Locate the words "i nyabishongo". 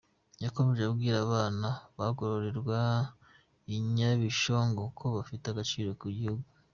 3.75-4.81